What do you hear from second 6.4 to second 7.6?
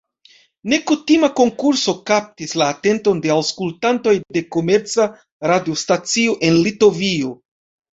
en Litovio.